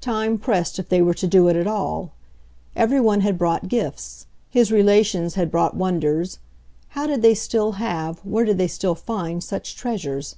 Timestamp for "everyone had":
2.76-3.36